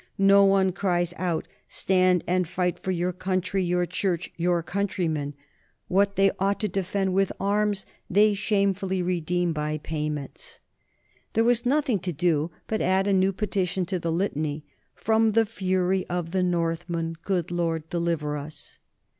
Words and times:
No 0.17 0.43
one 0.45 0.71
cries 0.71 1.13
out, 1.17 1.47
Stand 1.67 2.23
and 2.25 2.47
fight 2.47 2.79
for 2.79 2.89
your 2.89 3.13
country, 3.13 3.63
your 3.63 3.85
church, 3.85 4.33
your 4.35 4.63
countrymen. 4.63 5.35
What 5.89 6.15
they 6.15 6.31
ought 6.39 6.59
to 6.61 6.67
defend 6.67 7.13
with 7.13 7.27
THE 7.27 7.33
COMING 7.35 7.51
OF 7.51 7.53
THE 7.53 7.53
NORTHMEN 7.53 7.73
35 7.75 7.85
arms, 7.85 7.85
they 8.29 8.33
shamefully 8.33 9.03
redeem 9.03 9.53
by 9.53 9.77
payments." 9.77 10.57
There 11.33 11.43
was 11.43 11.67
nothing 11.67 11.99
to 11.99 12.11
do 12.11 12.49
but 12.65 12.81
add 12.81 13.05
a 13.05 13.13
new 13.13 13.31
petition 13.31 13.85
to 13.85 13.99
the 13.99 14.11
litany, 14.11 14.65
"From 14.95 15.33
the 15.33 15.45
fury 15.45 16.07
of 16.07 16.31
the 16.31 16.41
Northmen, 16.41 17.17
good 17.23 17.51
Lord, 17.51 17.87
deliver 17.91 18.37
us." 18.37 18.79